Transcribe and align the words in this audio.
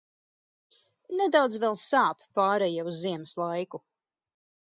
Nedaudz 1.19 1.57
vēl 1.65 1.77
sāp 1.83 2.25
pāreja 2.39 2.87
uz 2.93 2.97
ziemas 3.05 3.37
laiku. 3.43 3.83